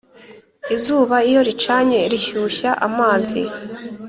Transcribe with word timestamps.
Izuba 0.75 1.15
iyo 1.29 1.41
ricanye 1.47 1.99
rishyushya 2.11 2.71
amazi 2.87 3.41